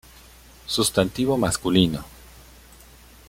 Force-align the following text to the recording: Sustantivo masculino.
Sustantivo 0.75 1.37
masculino. 1.37 2.03